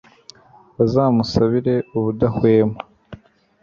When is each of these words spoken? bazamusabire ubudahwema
bazamusabire 0.77 1.75
ubudahwema 1.97 2.77